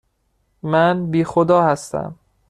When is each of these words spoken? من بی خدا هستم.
من 0.63 1.05
بی 1.11 1.23
خدا 1.23 1.63
هستم. 1.63 2.15